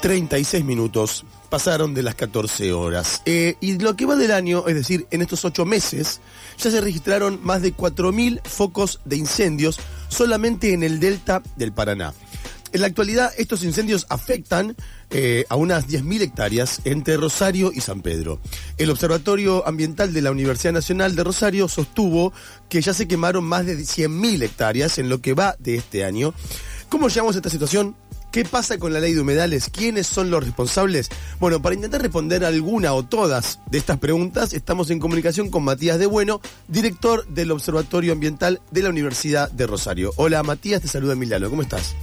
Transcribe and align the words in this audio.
36 0.00 0.64
minutos 0.64 1.24
pasaron 1.48 1.94
de 1.94 2.02
las 2.02 2.14
14 2.14 2.72
horas. 2.72 3.22
Eh, 3.26 3.56
y 3.60 3.78
lo 3.78 3.96
que 3.96 4.06
va 4.06 4.16
del 4.16 4.32
año, 4.32 4.66
es 4.66 4.74
decir, 4.74 5.06
en 5.10 5.20
estos 5.20 5.44
ocho 5.44 5.64
meses, 5.64 6.20
ya 6.58 6.70
se 6.70 6.80
registraron 6.80 7.40
más 7.42 7.60
de 7.60 7.74
4.000 7.74 8.40
focos 8.44 9.00
de 9.04 9.16
incendios 9.16 9.78
solamente 10.08 10.72
en 10.72 10.82
el 10.82 11.00
delta 11.00 11.42
del 11.56 11.72
Paraná. 11.72 12.14
En 12.72 12.82
la 12.82 12.86
actualidad, 12.86 13.32
estos 13.36 13.64
incendios 13.64 14.06
afectan 14.10 14.76
eh, 15.10 15.44
a 15.48 15.56
unas 15.56 15.88
10.000 15.88 16.22
hectáreas 16.22 16.80
entre 16.84 17.16
Rosario 17.16 17.72
y 17.74 17.80
San 17.80 18.00
Pedro. 18.00 18.40
El 18.78 18.90
Observatorio 18.90 19.66
Ambiental 19.66 20.12
de 20.12 20.22
la 20.22 20.30
Universidad 20.30 20.72
Nacional 20.72 21.16
de 21.16 21.24
Rosario 21.24 21.66
sostuvo 21.66 22.32
que 22.68 22.80
ya 22.80 22.94
se 22.94 23.08
quemaron 23.08 23.42
más 23.42 23.66
de 23.66 23.76
100.000 23.76 24.42
hectáreas 24.44 24.98
en 24.98 25.08
lo 25.08 25.20
que 25.20 25.34
va 25.34 25.56
de 25.58 25.74
este 25.74 26.04
año. 26.04 26.32
¿Cómo 26.88 27.08
llegamos 27.08 27.34
a 27.34 27.38
esta 27.38 27.50
situación? 27.50 27.96
¿Qué 28.30 28.44
pasa 28.44 28.78
con 28.78 28.92
la 28.92 29.00
ley 29.00 29.12
de 29.12 29.20
humedales? 29.20 29.68
¿Quiénes 29.70 30.06
son 30.06 30.30
los 30.30 30.44
responsables? 30.44 31.08
Bueno, 31.40 31.60
para 31.60 31.74
intentar 31.74 32.00
responder 32.00 32.44
alguna 32.44 32.92
o 32.92 33.02
todas 33.02 33.58
de 33.68 33.78
estas 33.78 33.98
preguntas, 33.98 34.52
estamos 34.52 34.90
en 34.90 35.00
comunicación 35.00 35.50
con 35.50 35.64
Matías 35.64 35.98
de 35.98 36.06
Bueno, 36.06 36.40
director 36.68 37.26
del 37.26 37.50
Observatorio 37.50 38.12
Ambiental 38.12 38.60
de 38.70 38.82
la 38.84 38.90
Universidad 38.90 39.50
de 39.50 39.66
Rosario. 39.66 40.12
Hola 40.14 40.44
Matías, 40.44 40.80
te 40.80 40.86
saluda 40.86 41.14
Emiliano, 41.14 41.50
¿cómo 41.50 41.62
estás? 41.62 41.96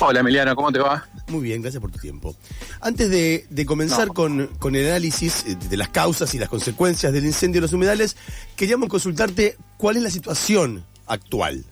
Hola 0.00 0.18
Emiliano, 0.18 0.56
¿cómo 0.56 0.72
te 0.72 0.80
va? 0.80 1.06
Muy 1.28 1.42
bien, 1.42 1.62
gracias 1.62 1.80
por 1.80 1.92
tu 1.92 2.00
tiempo. 2.00 2.34
Antes 2.80 3.08
de, 3.08 3.66
comenzar 3.66 4.08
con, 4.08 4.48
con, 4.58 4.74
el 4.74 4.86
análisis 4.86 5.44
eh, 5.46 5.56
de 5.70 5.76
las 5.76 5.90
causas 5.90 6.34
y 6.34 6.40
las 6.40 6.48
consecuencias 6.48 7.12
del 7.12 7.24
incendio 7.24 7.60
de 7.60 7.66
los 7.66 7.72
humedales, 7.72 8.16
queríamos 8.56 8.88
consultarte 8.88 9.56
cuál 9.76 9.96
es 9.96 10.02
la 10.02 10.10
situación 10.10 10.84
actual. 11.06 11.64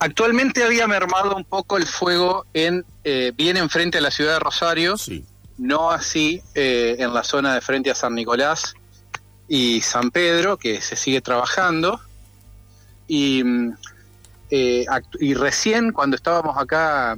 Actualmente 0.00 0.62
había 0.62 0.86
mermado 0.86 1.34
un 1.34 1.44
poco 1.44 1.76
el 1.76 1.86
fuego 1.86 2.46
en 2.54 2.84
eh, 3.02 3.32
bien 3.36 3.56
enfrente 3.56 3.98
a 3.98 4.00
la 4.00 4.10
ciudad 4.10 4.34
de 4.34 4.38
Rosario, 4.38 4.94
no 5.56 5.90
así 5.90 6.40
eh, 6.54 6.96
en 7.00 7.12
la 7.12 7.24
zona 7.24 7.54
de 7.54 7.60
frente 7.60 7.90
a 7.90 7.94
San 7.96 8.14
Nicolás 8.14 8.74
y 9.48 9.80
San 9.80 10.10
Pedro, 10.10 10.56
que 10.56 10.80
se 10.80 10.94
sigue 10.94 11.20
trabajando. 11.20 12.00
Y, 13.08 13.42
mm, 13.42 13.74
eh, 14.50 14.86
y 15.18 15.34
recién 15.34 15.92
cuando 15.92 16.14
estábamos 16.14 16.56
acá 16.56 17.16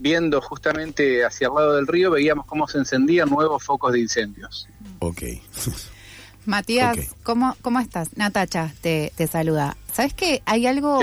viendo 0.00 0.40
justamente 0.40 1.24
hacia 1.24 1.46
el 1.46 1.54
lado 1.54 1.76
del 1.76 1.86
río, 1.86 2.10
veíamos 2.10 2.44
cómo 2.46 2.66
se 2.66 2.78
encendían 2.78 3.28
nuevos 3.28 3.62
focos 3.62 3.92
de 3.92 4.00
incendios. 4.00 4.66
Ok. 4.98 5.22
Matías, 6.46 6.96
¿cómo, 7.22 7.56
¿cómo 7.62 7.80
estás? 7.80 8.16
Natacha 8.16 8.72
te, 8.80 9.12
te 9.16 9.26
saluda. 9.26 9.76
¿Sabes 9.92 10.14
qué? 10.14 10.42
Hay 10.46 10.66
algo. 10.66 10.98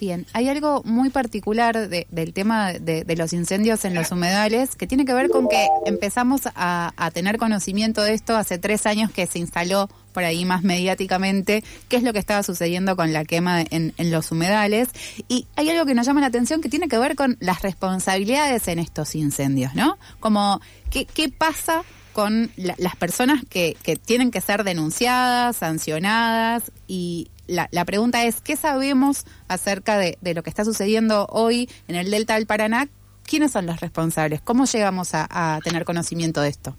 bien, 0.00 0.26
hay 0.32 0.48
algo 0.48 0.82
muy 0.84 1.10
particular 1.10 1.88
del 1.88 2.32
tema 2.32 2.72
de, 2.72 3.04
los 3.16 3.32
incendios 3.34 3.84
en 3.84 3.94
los 3.94 4.10
humedales 4.10 4.74
que 4.74 4.86
tiene 4.86 5.04
que 5.04 5.12
ver 5.12 5.28
con 5.28 5.48
que 5.48 5.68
empezamos 5.84 6.42
a, 6.54 6.92
tener 7.12 7.36
conocimiento 7.36 8.02
de 8.02 8.14
esto 8.14 8.36
hace 8.36 8.58
tres 8.58 8.86
años 8.86 9.10
que 9.10 9.26
se 9.26 9.38
instaló 9.38 9.88
por 10.12 10.24
ahí 10.24 10.44
más 10.44 10.62
mediáticamente 10.62 11.62
qué 11.88 11.96
es 11.96 12.02
lo 12.02 12.12
que 12.12 12.18
estaba 12.18 12.42
sucediendo 12.42 12.96
con 12.96 13.12
la 13.12 13.24
quema 13.24 13.62
en, 13.62 13.92
los 13.98 14.32
humedales. 14.32 14.88
Y 15.28 15.46
hay 15.56 15.68
algo 15.68 15.84
que 15.84 15.94
nos 15.94 16.06
llama 16.06 16.22
la 16.22 16.28
atención 16.28 16.62
que 16.62 16.70
tiene 16.70 16.88
que 16.88 16.98
ver 16.98 17.16
con 17.16 17.36
las 17.40 17.60
responsabilidades 17.60 18.66
en 18.68 18.78
estos 18.78 19.14
incendios, 19.14 19.74
¿no? 19.74 19.98
Como, 20.20 20.60
¿qué, 20.90 21.04
qué 21.04 21.28
pasa 21.28 21.82
con 22.16 22.50
las 22.56 22.96
personas 22.96 23.42
que, 23.50 23.76
que 23.82 23.96
tienen 23.96 24.30
que 24.30 24.40
ser 24.40 24.64
denunciadas, 24.64 25.58
sancionadas 25.58 26.72
y 26.86 27.30
la, 27.46 27.68
la, 27.72 27.84
pregunta 27.84 28.24
es, 28.24 28.40
¿qué 28.40 28.56
sabemos 28.56 29.26
acerca 29.48 29.98
de, 29.98 30.16
lo 30.22 30.42
que 30.42 30.48
está 30.48 30.64
sucediendo 30.64 31.26
hoy 31.26 31.68
en 31.88 31.96
el 31.96 32.10
Delta 32.10 32.36
del 32.36 32.46
Paraná? 32.46 32.88
¿Quiénes 33.26 33.52
son 33.52 33.66
los 33.66 33.80
responsables? 33.80 34.40
¿Cómo 34.40 34.64
llegamos 34.64 35.10
a, 35.12 35.60
tener 35.62 35.84
conocimiento 35.84 36.40
de 36.40 36.48
esto? 36.48 36.74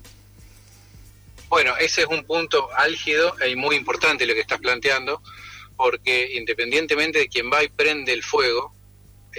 Bueno, 1.50 1.78
ese 1.78 2.02
es 2.02 2.08
un 2.08 2.24
punto 2.24 2.70
álgido 2.76 3.36
y 3.48 3.56
muy 3.56 3.76
importante 3.76 4.26
lo 4.26 4.34
que 4.34 4.42
estás 4.42 4.60
planteando, 4.60 5.22
porque 5.76 6.32
independientemente 6.34 7.20
de 7.20 7.28
quien 7.28 7.52
va 7.52 7.64
y 7.64 7.70
prende 7.70 8.12
el 8.12 8.24
fuego, 8.24 8.74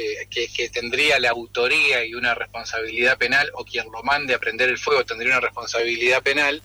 eh, 0.00 0.28
que, 0.30 0.68
tendría 0.68 1.18
la 1.18 1.30
autoría 1.30 2.04
y 2.04 2.14
una 2.14 2.32
responsabilidad 2.32 3.18
penal, 3.18 3.50
o 3.54 3.64
quien 3.64 3.90
lo 3.90 4.04
mande 4.04 4.32
a 4.32 4.38
prender 4.38 4.68
el 4.68 4.78
fuego 4.78 5.04
tendría 5.04 5.32
una 5.32 5.40
responsabilidad 5.40 6.22
penal, 6.22 6.62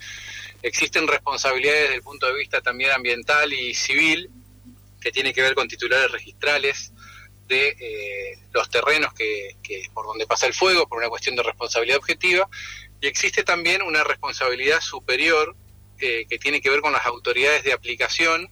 existen 0.61 1.07
responsabilidades 1.07 1.81
desde 1.81 1.95
el 1.95 2.03
punto 2.03 2.27
de 2.27 2.35
vista 2.35 2.61
también 2.61 2.91
ambiental 2.91 3.51
y 3.51 3.73
civil 3.73 4.29
que 5.01 5.11
tiene 5.11 5.33
que 5.33 5.41
ver 5.41 5.55
con 5.55 5.67
titulares 5.67 6.11
registrales 6.11 6.93
de 7.47 7.69
eh, 7.69 8.37
los 8.51 8.69
terrenos 8.69 9.15
que, 9.15 9.55
por 9.95 10.05
donde 10.05 10.27
pasa 10.27 10.45
el 10.45 10.53
fuego, 10.53 10.87
por 10.87 10.99
una 10.99 11.09
cuestión 11.09 11.35
de 11.35 11.41
responsabilidad 11.41 11.97
objetiva, 11.97 12.47
y 13.01 13.07
existe 13.07 13.43
también 13.43 13.81
una 13.81 14.03
responsabilidad 14.03 14.79
superior 14.79 15.55
eh, 15.97 16.27
que 16.29 16.37
tiene 16.37 16.61
que 16.61 16.69
ver 16.69 16.81
con 16.81 16.93
las 16.93 17.07
autoridades 17.07 17.63
de 17.63 17.73
aplicación 17.73 18.47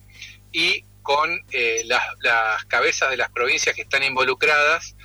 y 0.51 0.85
con 1.01 1.39
eh, 1.51 1.83
las, 1.85 2.65
cabezas 2.65 3.09
de 3.09 3.17
las 3.17 3.29
provincias 3.31 3.75
que 3.75 3.83
están 3.83 4.03
involucradas 4.03 4.95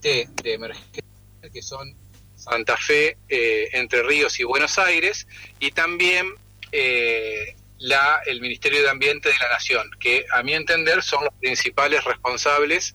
de, 0.00 0.28
emergencia, 0.44 1.02
que 1.52 1.62
son 1.62 1.94
Santa 2.36 2.76
Fe, 2.76 3.18
Entre 3.28 4.02
Ríos 4.02 4.40
y 4.40 4.44
Buenos 4.44 4.78
Aires, 4.78 5.26
y 5.58 5.72
también 5.72 6.34
la, 7.80 8.20
el 8.26 8.40
Ministerio 8.40 8.82
de 8.82 8.90
Ambiente 8.90 9.28
de 9.28 9.38
la 9.38 9.48
Nación, 9.48 9.90
que 9.98 10.24
a 10.32 10.42
mi 10.42 10.54
entender 10.54 11.02
son 11.02 11.24
los 11.24 11.34
principales 11.34 12.04
responsables 12.04 12.94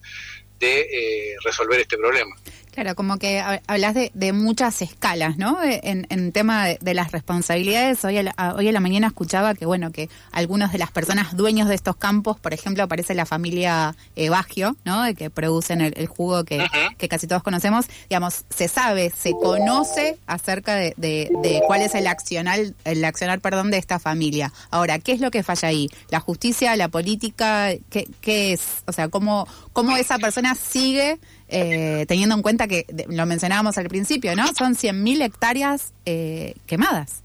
de 0.58 0.80
eh, 0.80 1.36
resolver 1.44 1.80
este 1.80 1.98
problema. 1.98 2.34
Claro, 2.76 2.94
como 2.94 3.16
que 3.16 3.42
hablas 3.66 3.94
de, 3.94 4.10
de 4.12 4.34
muchas 4.34 4.82
escalas, 4.82 5.38
¿no? 5.38 5.62
Eh, 5.62 5.80
en, 5.82 6.06
en 6.10 6.30
tema 6.30 6.66
de, 6.66 6.92
las 6.92 7.10
responsabilidades, 7.10 8.04
hoy 8.04 8.18
a, 8.18 8.22
la, 8.24 8.54
hoy 8.54 8.68
a 8.68 8.72
la 8.72 8.80
mañana 8.80 9.06
escuchaba 9.06 9.54
que, 9.54 9.64
bueno, 9.64 9.92
que 9.92 10.10
algunas 10.30 10.72
de 10.72 10.78
las 10.78 10.90
personas 10.90 11.34
dueños 11.38 11.70
de 11.70 11.74
estos 11.74 11.96
campos, 11.96 12.38
por 12.38 12.52
ejemplo, 12.52 12.82
aparece 12.82 13.14
la 13.14 13.24
familia 13.24 13.96
eh, 14.14 14.28
Bagio, 14.28 14.76
¿no? 14.84 15.04
De 15.04 15.14
que 15.14 15.30
producen 15.30 15.80
el, 15.80 16.06
jugo 16.06 16.44
que, 16.44 16.66
que, 16.98 17.08
casi 17.08 17.26
todos 17.26 17.42
conocemos, 17.42 17.86
digamos, 18.10 18.44
se 18.50 18.68
sabe, 18.68 19.08
se 19.08 19.30
conoce 19.30 20.18
acerca 20.26 20.74
de, 20.74 20.92
de, 20.98 21.62
cuál 21.66 21.80
es 21.80 21.94
el 21.94 22.06
accionar, 22.06 22.58
el 22.84 23.04
accionar, 23.06 23.40
perdón, 23.40 23.70
de 23.70 23.78
esta 23.78 23.98
familia. 23.98 24.52
Ahora, 24.70 24.98
¿qué 24.98 25.12
es 25.12 25.20
lo 25.20 25.30
que 25.30 25.42
falla 25.42 25.68
ahí? 25.68 25.88
¿La 26.10 26.20
justicia, 26.20 26.76
la 26.76 26.88
política? 26.88 27.70
¿Qué, 27.88 28.06
qué 28.20 28.52
es? 28.52 28.82
O 28.84 28.92
sea, 28.92 29.08
¿cómo, 29.08 29.48
cómo 29.76 29.94
esa 29.98 30.18
persona 30.18 30.54
sigue 30.54 31.18
eh, 31.48 32.06
teniendo 32.08 32.34
en 32.34 32.40
cuenta 32.40 32.66
que 32.66 32.86
lo 33.08 33.26
mencionábamos 33.26 33.76
al 33.76 33.88
principio, 33.88 34.34
¿no? 34.34 34.46
Son 34.54 34.74
100.000 34.74 35.22
hectáreas 35.22 35.92
eh, 36.06 36.54
quemadas. 36.66 37.22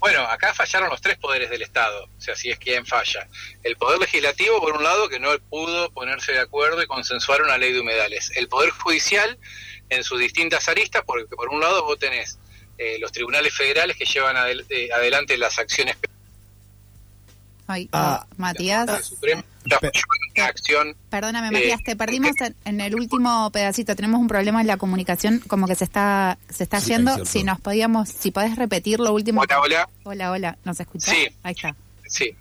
Bueno, 0.00 0.20
acá 0.22 0.52
fallaron 0.52 0.90
los 0.90 1.00
tres 1.00 1.16
poderes 1.16 1.48
del 1.48 1.62
Estado, 1.62 2.04
o 2.04 2.20
sea, 2.20 2.36
si 2.36 2.50
es 2.50 2.58
quien 2.58 2.84
falla. 2.84 3.26
El 3.62 3.76
Poder 3.76 4.00
Legislativo, 4.00 4.60
por 4.60 4.76
un 4.76 4.82
lado, 4.82 5.08
que 5.08 5.18
no 5.18 5.30
pudo 5.48 5.90
ponerse 5.92 6.32
de 6.32 6.40
acuerdo 6.40 6.82
y 6.82 6.86
consensuar 6.86 7.40
una 7.40 7.56
ley 7.56 7.72
de 7.72 7.80
humedales. 7.80 8.30
El 8.34 8.48
Poder 8.48 8.70
Judicial, 8.70 9.38
en 9.88 10.04
sus 10.04 10.18
distintas 10.20 10.68
aristas, 10.68 11.04
porque 11.06 11.34
por 11.34 11.48
un 11.48 11.60
lado 11.60 11.84
vos 11.84 11.98
tenés 11.98 12.38
eh, 12.76 12.98
los 12.98 13.12
tribunales 13.12 13.54
federales 13.54 13.96
que 13.96 14.04
llevan 14.04 14.36
adelante 14.36 15.38
las 15.38 15.58
acciones 15.58 15.96
Ay, 17.66 17.88
ah, 17.92 18.26
Matías. 18.36 19.14
Acción. 20.40 20.96
Perdóname, 21.10 21.50
Matías, 21.50 21.82
te 21.82 21.96
perdimos 21.96 22.32
en, 22.64 22.80
el 22.80 22.94
último 22.94 23.50
pedacito. 23.50 23.94
Tenemos 23.94 24.20
un 24.20 24.28
problema 24.28 24.60
en 24.60 24.66
la 24.66 24.76
comunicación, 24.76 25.40
como 25.46 25.66
que 25.66 25.74
se 25.74 25.84
está 25.84 26.38
se 26.48 26.62
está 26.62 26.78
yendo. 26.78 27.24
Si 27.24 27.44
nos 27.44 27.60
podíamos, 27.60 28.08
si 28.08 28.30
podés 28.30 28.56
repetir 28.56 29.00
lo 29.00 29.12
último. 29.12 29.42
Hola, 29.42 29.60
hola. 29.60 29.88
Hola, 30.04 30.30
hola. 30.30 30.58
¿Nos 30.64 30.80
escuchás? 30.80 31.14
Sí. 31.14 31.28
Ahí 31.42 31.52
está. 31.52 31.74
Sí. 32.06 32.34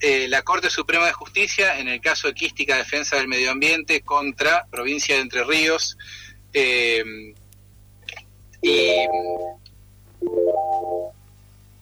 Eh, 0.00 0.26
la 0.28 0.42
Corte 0.42 0.68
Suprema 0.68 1.06
de 1.06 1.12
Justicia, 1.12 1.78
en 1.78 1.88
el 1.88 2.00
caso 2.00 2.28
de 2.28 2.34
Quística 2.34 2.76
Defensa 2.76 3.16
del 3.16 3.28
Medio 3.28 3.50
Ambiente 3.50 4.02
contra 4.02 4.66
Provincia 4.70 5.14
de 5.14 5.22
Entre 5.22 5.44
Ríos, 5.44 5.96
eh, 6.52 7.02
y 8.62 9.06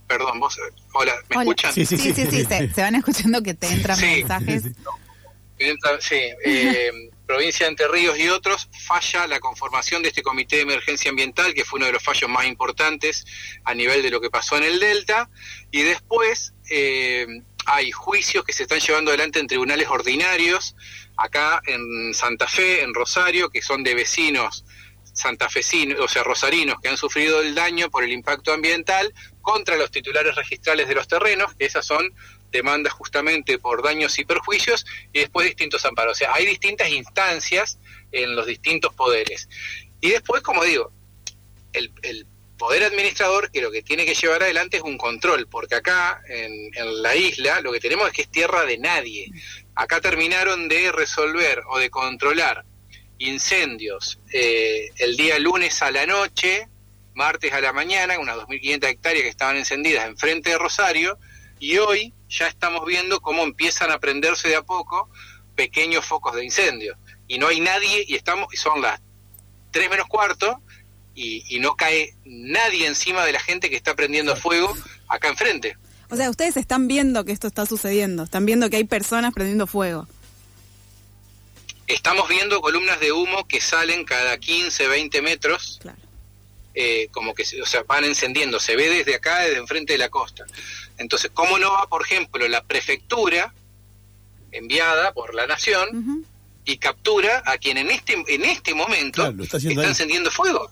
perdón, 0.06 0.38
vos, 0.38 0.58
hola, 0.92 1.12
¿me 1.30 1.42
escuchan? 1.42 1.72
Sí, 1.72 1.86
sí, 1.86 1.96
sí, 1.96 2.12
sí, 2.14 2.44
Se, 2.44 2.80
van 2.80 2.94
escuchando 2.94 3.42
que 3.42 3.54
te 3.54 3.66
entran 3.66 4.00
mensajes. 4.00 4.64
Sí, 6.00 6.16
eh, 6.44 7.10
provincia 7.26 7.66
de 7.66 7.70
Entre 7.70 7.88
Ríos 7.88 8.18
y 8.18 8.28
otros, 8.28 8.68
falla 8.86 9.26
la 9.26 9.40
conformación 9.40 10.02
de 10.02 10.08
este 10.08 10.22
comité 10.22 10.56
de 10.56 10.62
emergencia 10.62 11.10
ambiental, 11.10 11.54
que 11.54 11.64
fue 11.64 11.78
uno 11.78 11.86
de 11.86 11.92
los 11.92 12.02
fallos 12.02 12.28
más 12.28 12.46
importantes 12.46 13.24
a 13.64 13.74
nivel 13.74 14.02
de 14.02 14.10
lo 14.10 14.20
que 14.20 14.30
pasó 14.30 14.56
en 14.56 14.64
el 14.64 14.80
Delta, 14.80 15.30
y 15.70 15.82
después 15.82 16.54
eh, 16.70 17.26
hay 17.66 17.90
juicios 17.92 18.44
que 18.44 18.52
se 18.52 18.64
están 18.64 18.80
llevando 18.80 19.10
adelante 19.10 19.38
en 19.38 19.46
tribunales 19.46 19.88
ordinarios, 19.88 20.76
acá 21.16 21.62
en 21.66 22.12
Santa 22.12 22.46
Fe, 22.48 22.82
en 22.82 22.92
Rosario, 22.92 23.48
que 23.48 23.62
son 23.62 23.82
de 23.84 23.94
vecinos 23.94 24.64
santafesinos, 25.14 26.00
o 26.00 26.08
sea, 26.08 26.24
rosarinos 26.24 26.80
que 26.82 26.88
han 26.88 26.96
sufrido 26.96 27.40
el 27.40 27.54
daño 27.54 27.88
por 27.88 28.02
el 28.02 28.12
impacto 28.12 28.52
ambiental 28.52 29.14
contra 29.40 29.76
los 29.76 29.90
titulares 29.90 30.34
registrales 30.34 30.88
de 30.88 30.94
los 30.96 31.06
terrenos, 31.06 31.54
que 31.54 31.66
esas 31.66 31.86
son 31.86 32.12
demandas 32.54 32.92
justamente 32.92 33.58
por 33.58 33.82
daños 33.82 34.18
y 34.18 34.24
perjuicios 34.24 34.86
y 35.12 35.20
después 35.20 35.46
distintos 35.46 35.84
amparos. 35.84 36.12
O 36.12 36.18
sea, 36.18 36.32
hay 36.32 36.46
distintas 36.46 36.88
instancias 36.88 37.78
en 38.12 38.34
los 38.34 38.46
distintos 38.46 38.94
poderes. 38.94 39.48
Y 40.00 40.10
después, 40.10 40.42
como 40.42 40.64
digo, 40.64 40.92
el, 41.72 42.26
poder 42.56 42.84
administrador 42.84 43.50
que 43.50 43.60
lo 43.60 43.72
que 43.72 43.82
tiene 43.82 44.06
que 44.06 44.14
llevar 44.14 44.44
adelante 44.44 44.76
es 44.76 44.82
un 44.84 44.96
control, 44.96 45.48
porque 45.48 45.74
acá 45.74 46.22
en, 46.28 46.70
la 47.02 47.16
isla 47.16 47.60
lo 47.60 47.72
que 47.72 47.80
tenemos 47.80 48.06
es 48.06 48.14
que 48.14 48.22
es 48.22 48.30
tierra 48.30 48.64
de 48.64 48.78
nadie. 48.78 49.28
Acá 49.74 50.00
terminaron 50.00 50.68
de 50.68 50.92
resolver 50.92 51.62
o 51.68 51.78
de 51.78 51.90
controlar 51.90 52.64
incendios 53.18 54.20
eh, 54.32 54.88
el 54.98 55.16
día 55.16 55.38
lunes 55.40 55.82
a 55.82 55.90
la 55.90 56.06
noche, 56.06 56.68
martes 57.14 57.52
a 57.52 57.60
la 57.60 57.72
mañana, 57.72 58.20
unas 58.20 58.36
2.500 58.36 58.88
hectáreas 58.88 59.22
que 59.24 59.28
estaban 59.30 59.56
encendidas 59.56 60.06
enfrente 60.06 60.50
de 60.50 60.58
Rosario, 60.58 61.18
y 61.58 61.78
hoy 61.78 62.12
ya 62.28 62.48
estamos 62.48 62.84
viendo 62.86 63.20
cómo 63.20 63.42
empiezan 63.42 63.90
a 63.90 63.98
prenderse 63.98 64.48
de 64.48 64.56
a 64.56 64.62
poco 64.62 65.08
pequeños 65.54 66.04
focos 66.04 66.34
de 66.34 66.44
incendio. 66.44 66.96
Y 67.28 67.38
no 67.38 67.48
hay 67.48 67.60
nadie, 67.60 68.04
y 68.06 68.14
estamos, 68.14 68.52
y 68.52 68.56
son 68.56 68.82
las 68.82 69.00
3 69.70 69.90
menos 69.90 70.06
cuarto, 70.06 70.60
y, 71.14 71.58
no 71.60 71.76
cae 71.76 72.14
nadie 72.24 72.86
encima 72.86 73.24
de 73.24 73.32
la 73.32 73.40
gente 73.40 73.70
que 73.70 73.76
está 73.76 73.94
prendiendo 73.94 74.34
fuego 74.36 74.76
acá 75.08 75.28
enfrente. 75.28 75.76
O 76.10 76.16
sea, 76.16 76.28
ustedes 76.28 76.56
están 76.56 76.88
viendo 76.88 77.24
que 77.24 77.32
esto 77.32 77.46
está 77.46 77.66
sucediendo, 77.66 78.24
están 78.24 78.44
viendo 78.44 78.68
que 78.68 78.76
hay 78.76 78.84
personas 78.84 79.32
prendiendo 79.32 79.66
fuego. 79.66 80.06
Estamos 81.86 82.28
viendo 82.28 82.60
columnas 82.60 82.98
de 82.98 83.12
humo 83.12 83.46
que 83.46 83.60
salen 83.60 84.04
cada 84.04 84.38
15, 84.38 84.88
20 84.88 85.22
metros. 85.22 85.80
Eh, 86.76 87.08
como 87.12 87.34
que 87.34 87.44
o 87.62 87.66
sea, 87.66 87.84
van 87.84 88.04
encendiendo, 88.04 88.58
se 88.58 88.74
ve 88.74 88.90
desde 88.90 89.14
acá, 89.14 89.42
desde 89.42 89.58
enfrente 89.58 89.92
de 89.92 89.98
la 89.98 90.08
costa. 90.08 90.44
Entonces, 90.98 91.30
¿cómo 91.32 91.56
no 91.58 91.72
va, 91.72 91.86
por 91.88 92.02
ejemplo, 92.02 92.48
la 92.48 92.64
prefectura 92.64 93.54
enviada 94.50 95.12
por 95.12 95.34
la 95.34 95.46
nación 95.46 96.26
y 96.64 96.78
captura 96.78 97.42
a 97.46 97.58
quien 97.58 97.78
en 97.78 97.90
este 97.92 98.14
en 98.26 98.44
este 98.44 98.74
momento 98.74 99.24
está, 99.40 99.58
encendiendo 99.86 100.32
fuego? 100.32 100.68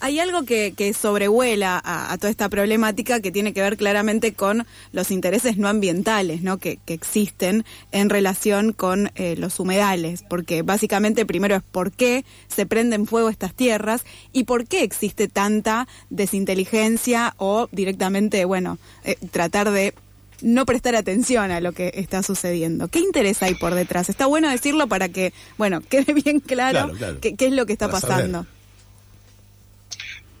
Hay 0.00 0.18
algo 0.18 0.44
que, 0.44 0.72
que 0.76 0.92
sobrevuela 0.94 1.80
a, 1.84 2.16
toda 2.18 2.30
esta 2.30 2.48
problemática 2.48 3.20
que 3.20 3.30
tiene 3.30 3.52
que 3.52 3.60
ver 3.62 3.76
claramente 3.76 4.32
con 4.32 4.66
los 4.92 5.10
intereses 5.10 5.56
no 5.56 5.68
ambientales 5.68 6.42
¿no? 6.42 6.58
Que, 6.58 6.78
existen 6.86 7.64
en 7.92 8.10
relación 8.10 8.72
con 8.72 9.12
eh, 9.14 9.36
los 9.36 9.60
humedales, 9.60 10.24
porque 10.28 10.62
básicamente 10.62 11.24
primero 11.24 11.54
es 11.54 11.62
por 11.62 11.92
qué 11.92 12.24
se 12.48 12.66
prenden 12.66 13.06
fuego 13.06 13.28
estas 13.28 13.54
tierras 13.54 14.04
y 14.32 14.44
por 14.44 14.66
qué 14.66 14.82
existe 14.82 15.28
tanta 15.28 15.86
desinteligencia 16.10 17.34
o 17.36 17.68
directamente, 17.70 18.44
bueno, 18.44 18.78
eh, 19.04 19.16
tratar 19.30 19.70
de 19.70 19.94
no 20.42 20.66
prestar 20.66 20.96
atención 20.96 21.50
a 21.50 21.60
lo 21.60 21.72
que 21.72 21.92
está 21.94 22.22
sucediendo. 22.22 22.88
¿Qué 22.88 22.98
interés 22.98 23.42
hay 23.42 23.54
por 23.54 23.74
detrás? 23.74 24.08
Está 24.08 24.26
bueno 24.26 24.48
decirlo 24.48 24.88
para 24.88 25.08
que, 25.08 25.32
bueno, 25.58 25.80
quede 25.80 26.12
bien 26.14 26.40
claro, 26.40 26.92
Qué, 27.20 27.36
es 27.38 27.52
lo 27.52 27.66
que 27.66 27.72
está 27.72 27.88
pasando. 27.88 28.46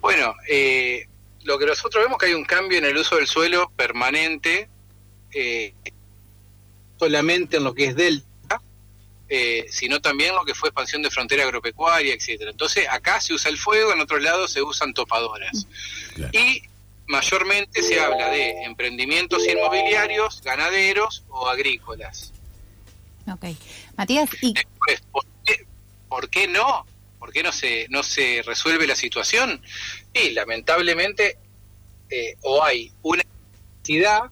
Bueno, 0.00 0.34
eh, 0.48 1.06
lo 1.44 1.58
que 1.58 1.66
nosotros 1.66 2.04
vemos 2.04 2.18
que 2.18 2.26
hay 2.26 2.34
un 2.34 2.44
cambio 2.44 2.78
en 2.78 2.84
el 2.84 2.96
uso 2.96 3.16
del 3.16 3.26
suelo 3.26 3.70
permanente, 3.76 4.68
eh, 5.32 5.74
solamente 6.98 7.58
en 7.58 7.64
lo 7.64 7.74
que 7.74 7.86
es 7.86 7.96
delta, 7.96 8.60
eh, 9.28 9.66
sino 9.70 10.00
también 10.00 10.34
lo 10.34 10.44
que 10.44 10.54
fue 10.54 10.70
expansión 10.70 11.02
de 11.02 11.10
frontera 11.10 11.44
agropecuaria, 11.44 12.14
etcétera. 12.14 12.50
Entonces, 12.50 12.86
acá 12.90 13.20
se 13.20 13.32
usa 13.32 13.50
el 13.50 13.58
fuego, 13.58 13.92
en 13.92 14.00
otros 14.00 14.22
lados 14.22 14.52
se 14.52 14.62
usan 14.62 14.92
topadoras. 14.92 15.66
Y 16.32 16.62
mayormente 17.06 17.82
se 17.82 18.00
habla 18.00 18.28
de 18.30 18.62
emprendimientos 18.64 19.46
inmobiliarios, 19.46 20.40
ganaderos 20.42 21.24
o 21.28 21.48
agrícolas. 21.48 22.32
Ok. 23.26 23.56
Matías, 23.96 24.30
¿y 24.40 24.54
¿por 26.08 26.28
qué, 26.28 26.48
no? 26.48 26.84
¿Por 27.20 27.32
qué 27.32 27.44
no 27.44 27.52
se, 27.52 27.86
no 27.90 28.02
se 28.02 28.42
resuelve 28.44 28.86
la 28.88 28.96
situación? 28.96 29.62
Y 30.12 30.30
lamentablemente 30.30 31.36
eh, 32.10 32.34
o 32.40 32.64
hay 32.64 32.90
una 33.02 33.22
necesidad 33.78 34.22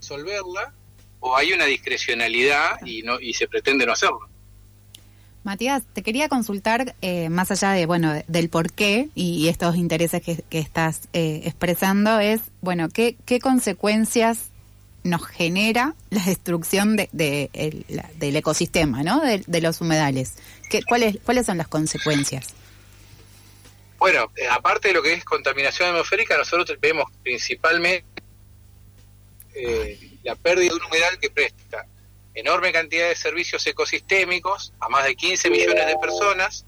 resolverla 0.00 0.72
o 1.20 1.36
hay 1.36 1.52
una 1.52 1.66
discrecionalidad 1.66 2.78
y, 2.86 3.02
no, 3.02 3.20
y 3.20 3.34
se 3.34 3.48
pretende 3.48 3.84
no 3.84 3.92
hacerlo. 3.92 4.20
Matías, 5.44 5.82
te 5.92 6.02
quería 6.02 6.28
consultar, 6.28 6.94
eh, 7.00 7.28
más 7.30 7.50
allá 7.50 7.72
de, 7.72 7.86
bueno, 7.86 8.12
del 8.26 8.48
por 8.48 8.72
qué 8.72 9.08
y, 9.14 9.48
estos 9.48 9.76
intereses 9.76 10.22
que, 10.22 10.44
estás 10.50 11.08
eh, 11.12 11.42
expresando, 11.44 12.20
es, 12.20 12.42
bueno, 12.60 12.88
¿qué, 12.88 13.16
qué 13.24 13.40
consecuencias 13.40 14.47
nos 15.08 15.26
genera 15.26 15.94
la 16.10 16.24
destrucción 16.24 16.96
de, 16.96 17.08
del 18.16 18.36
ecosistema, 18.36 19.02
¿no? 19.02 19.20
De, 19.20 19.60
los 19.60 19.80
humedales. 19.80 20.34
¿Qué, 20.70 20.82
cuáles, 20.82 21.18
¿Cuáles 21.24 21.46
son 21.46 21.58
las 21.58 21.68
consecuencias? 21.68 22.54
Bueno, 23.98 24.30
eh, 24.36 24.46
aparte 24.48 24.88
de 24.88 24.94
lo 24.94 25.02
que 25.02 25.12
es 25.12 25.24
contaminación 25.24 25.90
atmosférica, 25.90 26.36
nosotros 26.38 26.78
vemos 26.80 27.10
principalmente 27.22 28.04
la 30.22 30.36
pérdida 30.36 30.68
de 30.68 30.76
un 30.76 30.84
humedal 30.84 31.18
que 31.18 31.30
presta 31.30 31.84
enorme 32.38 32.72
cantidad 32.72 33.08
de 33.08 33.16
servicios 33.16 33.66
ecosistémicos 33.66 34.72
a 34.78 34.88
más 34.88 35.04
de 35.04 35.16
15 35.16 35.50
millones 35.50 35.86
de 35.86 35.96
personas, 35.96 36.64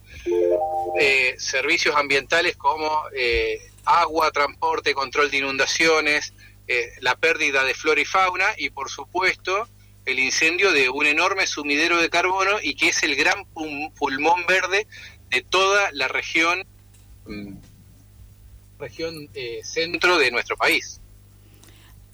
eh, 0.98 1.36
servicios 1.38 1.94
ambientales 1.94 2.56
como 2.56 3.04
eh, 3.14 3.60
agua, 3.84 4.32
transporte, 4.32 4.94
control 4.94 5.30
de 5.30 5.38
inundaciones, 5.38 6.34
eh, 6.72 6.92
la 7.00 7.16
pérdida 7.16 7.64
de 7.64 7.74
flora 7.74 8.00
y 8.00 8.04
fauna 8.04 8.46
y 8.56 8.70
por 8.70 8.90
supuesto 8.90 9.68
el 10.06 10.18
incendio 10.18 10.72
de 10.72 10.88
un 10.88 11.06
enorme 11.06 11.46
sumidero 11.46 12.00
de 12.00 12.08
carbono 12.08 12.58
y 12.62 12.74
que 12.74 12.88
es 12.88 13.02
el 13.02 13.16
gran 13.16 13.44
pulmón 13.44 14.46
verde 14.46 14.86
de 15.30 15.42
toda 15.42 15.90
la 15.92 16.08
región 16.08 16.66
mm, 17.26 17.54
región 18.78 19.28
centro 19.62 20.18
de 20.18 20.30
nuestro 20.30 20.56
país. 20.56 21.00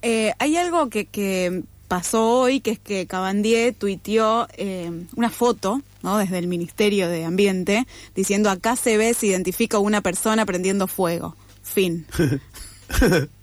hay 0.02 0.56
algo 0.56 0.90
que, 0.90 1.06
que 1.06 1.62
pasó 1.86 2.40
hoy, 2.40 2.60
que 2.60 2.72
es 2.72 2.78
que 2.78 3.06
Cabandier 3.06 3.74
tuiteó 3.74 4.48
eh, 4.56 4.90
una 5.14 5.30
foto, 5.30 5.80
¿no? 6.02 6.18
Desde 6.18 6.38
el 6.38 6.46
Ministerio 6.46 7.08
de 7.08 7.24
Ambiente, 7.24 7.86
diciendo 8.14 8.50
acá 8.50 8.76
se 8.76 8.96
ve, 8.96 9.14
se 9.14 9.26
identifica 9.28 9.78
una 9.78 10.00
persona 10.00 10.44
prendiendo 10.44 10.86
fuego. 10.86 11.36
Fin. 11.62 12.06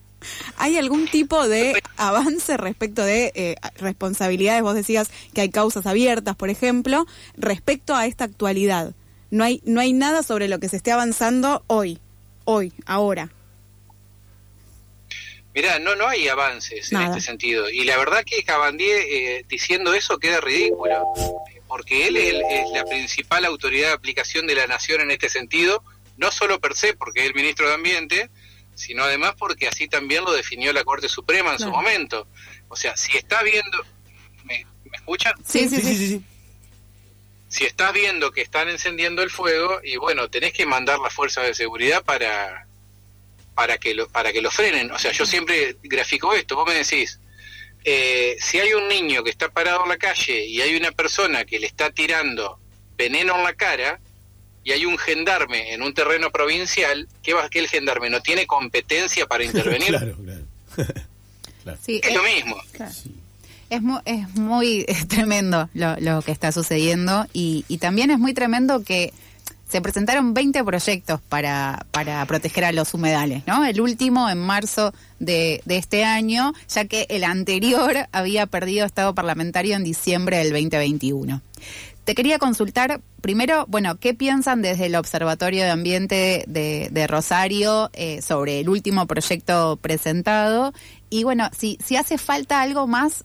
¿Hay 0.58 0.78
algún 0.78 1.08
tipo 1.08 1.48
de 1.48 1.82
avance 1.98 2.58
respecto 2.58 3.04
de 3.04 3.32
eh, 3.36 3.56
responsabilidades? 3.78 4.62
Vos 4.62 4.76
decías 4.76 5.10
que 5.34 5.42
hay 5.42 5.50
causas 5.50 5.86
abiertas, 5.86 6.36
por 6.36 6.50
ejemplo, 6.50 7.06
respecto 7.38 7.96
a 7.96 8.06
esta 8.06 8.24
actualidad. 8.24 8.94
No 9.32 9.44
hay, 9.44 9.62
no 9.66 9.82
hay 9.82 9.94
nada 9.94 10.24
sobre 10.24 10.48
lo 10.48 10.60
que 10.60 10.70
se 10.70 10.78
esté 10.78 10.92
avanzando 10.92 11.64
hoy, 11.68 12.00
hoy, 12.46 12.74
ahora. 12.86 13.30
Mirá, 15.54 15.78
no, 15.78 15.96
no 15.96 16.08
hay 16.08 16.28
avances 16.28 16.92
en 16.92 17.02
este 17.02 17.22
sentido. 17.22 17.70
Y 17.70 17.84
la 17.84 17.98
verdad 17.98 18.24
que 18.26 18.44
Cabandier 18.44 19.04
eh, 19.08 19.46
diciendo 19.48 19.94
eso 19.94 20.18
queda 20.18 20.42
ridículo, 20.42 21.14
porque 21.68 22.08
él 22.08 22.18
es, 22.18 22.70
la 22.74 22.86
principal 22.86 23.46
autoridad 23.46 23.90
de 23.90 23.94
aplicación 23.94 24.48
de 24.48 24.56
la 24.56 24.66
nación 24.66 25.02
en 25.02 25.12
este 25.12 25.30
sentido, 25.30 25.84
no 26.18 26.32
solo 26.32 26.60
per 26.60 26.76
se 26.76 26.94
porque 26.96 27.22
es 27.22 27.28
el 27.28 27.36
ministro 27.36 27.68
de 27.68 27.76
Ambiente, 27.76 28.30
sino 28.76 29.04
además 29.04 29.36
porque 29.38 29.68
así 29.68 29.88
también 29.88 30.24
lo 30.24 30.34
definió 30.34 30.74
la 30.74 30.84
Corte 30.84 31.10
Suprema 31.10 31.54
en 31.54 31.60
su 31.60 31.70
momento. 31.70 32.28
O 32.68 32.76
sea, 32.76 32.96
si 32.98 33.18
está 33.18 33.44
viendo... 33.44 33.86
¿Me, 34.44 34.66
escuchan? 34.94 35.34
sí, 35.46 35.68
sí, 35.68 35.82
sí. 35.82 35.96
sí 35.96 36.24
si 37.54 37.66
estás 37.66 37.94
viendo 37.94 38.32
que 38.32 38.42
están 38.42 38.68
encendiendo 38.68 39.22
el 39.22 39.30
fuego 39.30 39.80
y 39.84 39.98
bueno, 39.98 40.28
tenés 40.28 40.54
que 40.54 40.66
mandar 40.66 40.98
las 40.98 41.14
fuerzas 41.14 41.46
de 41.46 41.54
seguridad 41.54 42.04
para 42.04 42.66
para 43.54 43.78
que 43.78 43.94
lo, 43.94 44.10
para 44.10 44.34
que 44.34 44.42
lo 44.42 44.50
frenen. 44.50 44.92
O 44.92 44.98
sea, 44.98 45.12
yo 45.12 45.24
siempre 45.26 45.78
grafico 45.84 46.34
esto. 46.34 46.56
Vos 46.56 46.68
me 46.68 46.74
decís, 46.74 47.20
eh, 47.84 48.36
si 48.40 48.60
hay 48.60 48.74
un 48.74 48.88
niño 48.88 49.24
que 49.24 49.30
está 49.30 49.50
parado 49.50 49.84
en 49.84 49.90
la 49.90 49.98
calle 49.98 50.46
y 50.46 50.62
hay 50.62 50.76
una 50.76 50.92
persona 50.94 51.46
que 51.46 51.60
le 51.60 51.68
está 51.68 51.92
tirando 51.92 52.60
veneno 52.98 53.36
en 53.36 53.44
la 53.44 53.54
cara 53.54 54.00
y 54.64 54.72
hay 54.72 54.86
un 54.86 54.98
gendarme 54.98 55.74
en 55.74 55.82
un 55.82 55.94
terreno 55.94 56.32
provincial, 56.32 57.08
¿qué 57.22 57.34
va 57.34 57.50
que 57.50 57.60
el 57.60 57.68
gendarme 57.68 58.10
no 58.10 58.22
tiene 58.22 58.46
competencia 58.48 59.26
para 59.26 59.44
intervenir? 59.46 59.90
claro, 59.90 60.16
claro. 60.16 60.44
es, 61.88 62.14
lo 62.14 62.24
mismo. 62.24 62.58
Es, 63.70 63.82
muy, 63.82 64.02
es 64.06 64.36
muy 64.36 64.86
tremendo 65.08 65.70
lo, 65.74 65.96
lo, 66.00 66.22
que 66.22 66.32
está 66.32 66.52
sucediendo 66.52 67.26
y, 67.34 67.66
y 67.68 67.78
también 67.78 68.12
es 68.12 68.20
muy 68.20 68.34
tremendo 68.34 68.84
que 68.84 69.14
se 69.74 69.82
presentaron 69.82 70.36
20 70.36 70.64
proyectos 70.64 71.20
para, 71.30 71.88
para 71.90 72.24
proteger 72.28 72.66
a 72.66 72.72
los 72.72 72.94
humedales, 72.94 73.42
¿no? 73.48 73.66
El 73.66 73.82
último 73.82 74.30
en 74.30 74.38
marzo 74.38 74.94
de, 75.18 75.64
de 75.66 75.78
este 75.78 76.04
año, 76.04 76.54
ya 76.70 76.86
que 76.86 77.08
el 77.10 77.24
anterior 77.24 78.08
había 78.12 78.46
perdido 78.46 78.86
estado 78.86 79.16
parlamentario 79.16 79.76
en 79.76 79.84
diciembre 79.84 80.38
del 80.38 80.52
2021. 80.52 81.42
Te 82.06 82.16
quería 82.16 82.38
consultar 82.38 83.02
primero, 83.22 83.66
bueno, 83.70 83.98
¿qué 83.98 84.14
piensan 84.14 84.62
desde 84.62 84.88
el 84.88 84.96
Observatorio 84.96 85.64
de 85.64 85.70
Ambiente 85.70 86.44
de, 86.48 87.08
Rosario 87.08 87.90
eh, 87.94 88.22
sobre 88.22 88.60
el 88.60 88.68
último 88.68 89.08
proyecto 89.08 89.78
presentado? 89.82 90.74
Y 91.10 91.24
bueno, 91.24 91.50
si, 91.58 91.78
si 91.84 91.96
hace 91.96 92.18
falta 92.18 92.62
algo 92.62 92.88
más 92.88 93.24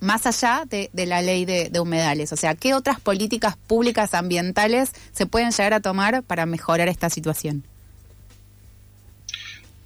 más 0.00 0.26
allá 0.26 0.62
de, 0.66 0.90
la 1.06 1.22
ley 1.22 1.44
de, 1.44 1.70
humedales? 1.80 2.32
O 2.32 2.36
sea, 2.36 2.54
¿qué 2.54 2.74
otras 2.74 3.00
políticas 3.00 3.56
públicas 3.56 4.14
ambientales 4.14 4.92
se 5.12 5.26
pueden 5.26 5.50
llegar 5.50 5.74
a 5.74 5.80
tomar 5.80 6.22
para 6.22 6.46
mejorar 6.46 6.88
esta 6.88 7.10
situación? 7.10 7.64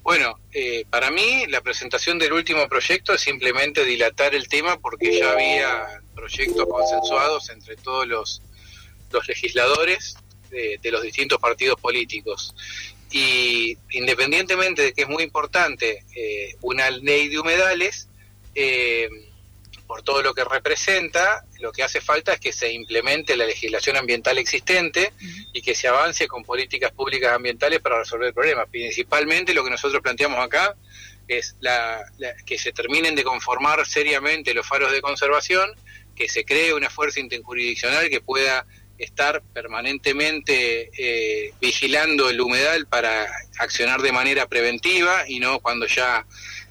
Bueno, 0.02 0.38
eh, 0.52 0.84
para 0.90 1.10
mí 1.10 1.46
la 1.48 1.60
presentación 1.60 2.18
del 2.18 2.32
último 2.32 2.68
proyecto 2.68 3.12
es 3.12 3.20
simplemente 3.20 3.84
dilatar 3.84 4.34
el 4.34 4.48
tema 4.48 4.78
porque 4.78 5.18
ya 5.18 5.32
había 5.32 5.99
proyectos 6.30 6.66
consensuados 6.66 7.50
entre 7.50 7.76
todos 7.76 8.06
los, 8.06 8.42
los 9.10 9.28
legisladores 9.28 10.16
de, 10.50 10.78
los 10.90 11.02
distintos 11.02 11.38
partidos 11.38 11.80
políticos. 11.80 12.54
Y 13.10 13.76
independientemente 13.90 14.82
de 14.82 14.92
que 14.92 15.02
es 15.02 15.08
muy 15.08 15.22
importante 15.22 16.04
eh, 16.14 16.54
una 16.60 16.90
ley 16.90 17.28
de 17.28 17.38
humedales, 17.38 18.08
eh, 18.54 19.08
por 19.86 20.02
todo 20.02 20.22
lo 20.22 20.32
que 20.34 20.44
representa, 20.44 21.44
lo 21.58 21.72
que 21.72 21.82
hace 21.82 22.00
falta 22.00 22.34
es 22.34 22.38
que 22.38 22.52
se 22.52 22.72
implemente 22.72 23.36
la 23.36 23.44
legislación 23.44 23.96
ambiental 23.96 24.38
existente 24.38 25.12
y 25.52 25.62
que 25.62 25.74
se 25.74 25.88
avance 25.88 26.28
con 26.28 26.44
políticas 26.44 26.92
públicas 26.92 27.32
ambientales 27.32 27.80
para 27.80 27.98
resolver 27.98 28.28
el 28.28 28.34
problema. 28.34 28.66
Principalmente 28.66 29.52
lo 29.52 29.64
que 29.64 29.70
nosotros 29.70 30.00
planteamos 30.00 30.38
acá 30.38 30.76
es 31.26 31.56
la, 31.58 32.04
que 32.46 32.56
se 32.56 32.70
terminen 32.70 33.16
de 33.16 33.24
conformar 33.24 33.84
seriamente 33.84 34.54
los 34.54 34.64
faros 34.64 34.92
de 34.92 35.00
conservación, 35.00 35.68
que 36.20 36.28
se 36.28 36.44
cree 36.44 36.74
una 36.74 36.90
fuerza 36.90 37.18
interjurisdiccional 37.18 38.10
que 38.10 38.20
pueda 38.20 38.66
estar 38.98 39.42
permanentemente 39.54 40.90
eh, 40.98 41.54
vigilando 41.58 42.28
el 42.28 42.38
humedal 42.38 42.86
para 42.86 43.26
accionar 43.58 44.02
de 44.02 44.12
manera 44.12 44.46
preventiva 44.46 45.24
y 45.26 45.40
no 45.40 45.60
cuando 45.60 45.86
ya 45.86 46.26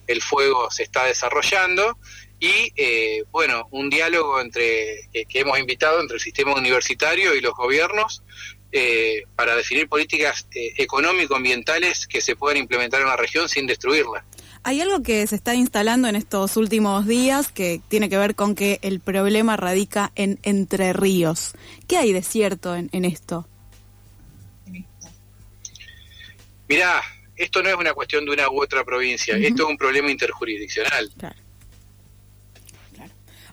el 0.05 0.21
fuego 0.21 0.69
se 0.69 0.83
está 0.83 1.05
desarrollando 1.05 1.97
y 2.39 2.71
eh, 2.75 3.23
bueno, 3.31 3.67
un 3.71 3.89
diálogo 3.89 4.39
entre 4.39 5.09
que, 5.11 5.39
hemos 5.39 5.57
invitado 5.57 5.99
entre 5.99 6.17
el 6.17 6.21
sistema 6.21 6.53
universitario 6.53 7.33
y 7.33 7.41
los 7.41 7.55
gobiernos 7.55 8.21
eh, 8.71 9.23
para 9.35 9.55
definir 9.55 9.89
políticas 9.89 10.47
eh, 10.53 10.73
económico-ambientales 10.77 12.05
que 12.05 12.21
se 12.21 12.35
puedan 12.35 12.57
implementar 12.57 13.01
en 13.01 13.07
la 13.07 13.15
región 13.15 13.49
sin 13.49 13.65
destruirla. 13.65 14.23
Hay 14.63 14.81
algo 14.81 15.01
que 15.01 15.25
se 15.25 15.35
está 15.35 15.55
instalando 15.55 16.07
en 16.07 16.15
estos 16.15 16.57
últimos 16.57 17.07
días 17.07 17.51
que 17.51 17.81
tiene 17.87 18.09
que 18.09 18.17
ver 18.17 18.35
con 18.35 18.55
que 18.55 18.79
el 18.81 18.99
problema 18.99 19.55
radica 19.57 20.11
en 20.15 20.39
Entre 20.43 20.93
Ríos. 20.93 21.53
¿Qué 21.87 21.97
hay 21.97 22.11
de 22.11 22.21
cierto 22.21 22.75
en, 22.75 23.05
esto? 23.05 23.47
Mirá, 26.67 27.01
esto 27.35 27.63
no 27.63 27.69
es 27.69 27.75
una 27.75 27.93
cuestión 27.93 28.25
de 28.25 28.31
una 28.31 28.49
u 28.49 28.61
otra 28.61 28.83
provincia, 28.83 29.35
esto 29.37 29.63
es 29.63 29.69
un 29.69 29.77
problema 29.77 30.11
interjurisdiccional. 30.11 31.09
Claro. 31.17 31.35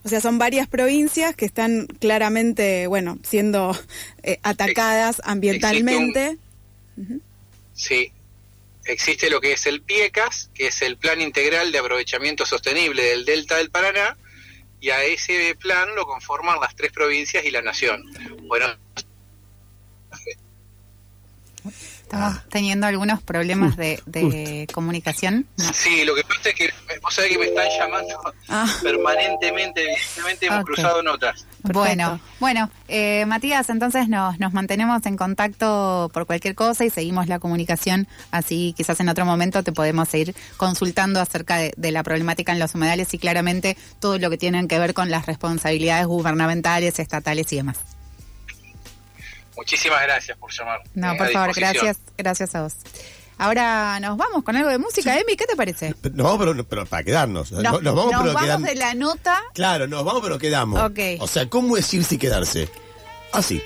O 0.06 0.08
sea, 0.08 0.20
son 0.20 0.38
varias 0.38 0.68
provincias 0.68 1.34
que 1.34 1.44
están 1.44 1.86
claramente, 1.98 2.86
bueno, 2.86 3.18
siendo 3.24 3.76
eh, 4.22 4.38
atacadas 4.44 5.20
ambientalmente. 5.24 6.38
Sí, 7.74 8.12
existe 8.86 9.30
lo 9.30 9.40
que 9.40 9.52
es 9.52 9.66
el 9.66 9.82
PIECAS, 9.82 10.50
que 10.54 10.68
es 10.68 10.82
el 10.82 10.96
Plan 10.96 11.20
Integral 11.20 11.72
de 11.72 11.78
Aprovechamiento 11.78 12.46
Sostenible 12.46 13.02
del 13.02 13.24
Delta 13.24 13.56
del 13.56 13.70
Paraná, 13.70 14.16
y 14.80 14.90
a 14.90 15.02
ese 15.04 15.54
plan 15.58 15.94
lo 15.94 16.06
conforman 16.06 16.60
las 16.60 16.76
tres 16.76 16.92
provincias 16.92 17.44
y 17.44 17.50
la 17.50 17.62
nación. 17.62 18.04
Bueno, 18.42 18.66
Estamos 21.66 22.05
ah. 22.16 22.44
teniendo 22.50 22.86
algunos 22.86 23.22
problemas 23.22 23.76
de, 23.76 24.66
comunicación. 24.72 25.46
Sí, 25.72 26.04
lo 26.04 26.14
que 26.14 26.22
pasa 26.22 26.50
es 26.50 26.54
que 26.54 26.70
vos 27.02 27.14
sabés 27.14 27.30
que 27.32 27.38
me 27.38 27.46
están 27.46 27.68
llamando 27.78 28.34
ah. 28.48 28.66
permanentemente, 28.82 29.82
evidentemente 29.82 30.46
hemos 30.46 30.64
cruzado 30.64 31.02
notas. 31.02 31.46
Bueno, 31.62 32.20
bueno, 32.38 32.70
eh, 32.88 33.24
Matías, 33.26 33.70
entonces 33.70 34.08
nos, 34.08 34.38
nos 34.38 34.52
mantenemos 34.52 35.04
en 35.06 35.16
contacto 35.16 36.10
por 36.12 36.26
cualquier 36.26 36.54
cosa 36.54 36.84
y 36.84 36.90
seguimos 36.90 37.26
la 37.26 37.38
comunicación, 37.38 38.06
así 38.30 38.74
quizás 38.76 39.00
en 39.00 39.08
otro 39.08 39.24
momento 39.24 39.62
te 39.62 39.72
podemos 39.72 40.08
seguir 40.08 40.34
consultando 40.56 41.20
acerca 41.20 41.56
de, 41.56 41.72
de 41.76 41.90
la 41.90 42.02
problemática 42.02 42.52
en 42.52 42.58
los 42.58 42.74
humedales 42.74 43.12
y 43.14 43.18
claramente 43.18 43.76
todo 44.00 44.18
lo 44.18 44.30
que 44.30 44.38
tiene 44.38 44.66
que 44.68 44.78
ver 44.78 44.94
con 44.94 45.10
las 45.10 45.26
responsabilidades 45.26 46.06
gubernamentales, 46.06 46.98
estatales 46.98 47.52
y 47.52 47.56
demás. 47.56 47.95
Muchísimas 49.56 50.02
gracias 50.02 50.36
por 50.38 50.52
llamar. 50.52 50.82
No, 50.94 51.12
eh, 51.12 51.16
por 51.16 51.30
favor, 51.30 51.54
gracias, 51.54 51.98
gracias 52.16 52.54
a 52.54 52.62
vos. 52.62 52.74
Ahora 53.38 54.00
nos 54.00 54.16
vamos 54.16 54.42
con 54.44 54.56
algo 54.56 54.70
de 54.70 54.78
música, 54.78 55.18
Emi, 55.18 55.36
¿qué 55.36 55.44
te 55.44 55.56
parece? 55.56 55.94
No, 56.14 56.38
pero, 56.38 56.64
pero 56.64 56.86
para 56.86 57.02
quedarnos. 57.04 57.52
nos 57.52 57.62
vamos, 57.62 58.12
nos 58.12 58.34
vamos 58.34 58.62
de 58.62 58.74
la 58.74 58.94
nota. 58.94 59.42
Claro, 59.54 59.86
nos 59.86 60.04
vamos, 60.04 60.22
pero 60.22 60.38
quedamos. 60.38 60.80
Ok. 60.80 61.20
O 61.20 61.26
sea, 61.26 61.48
¿cómo 61.48 61.76
es 61.76 61.92
irse 61.92 62.14
y 62.14 62.18
quedarse? 62.18 62.68
Así. 63.32 63.62